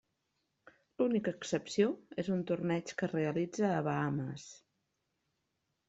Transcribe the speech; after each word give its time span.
L'única 1.01 1.33
excepció 1.41 1.91
és 2.25 2.33
un 2.37 2.43
torneig 2.53 2.95
que 3.03 3.09
es 3.09 3.15
realitza 3.19 3.73
a 3.79 3.87
Bahames. 3.91 4.51